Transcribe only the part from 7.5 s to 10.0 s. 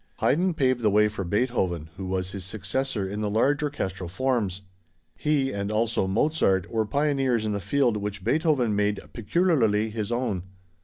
the field which Beethoven made peculiarly